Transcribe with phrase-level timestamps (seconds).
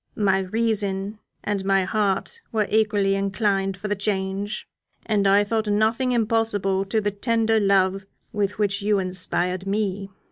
[0.17, 4.67] My reason and my heart were equally inclined for the change,
[5.05, 10.09] and I thought nothing impossible to the tender love with which you inspired me.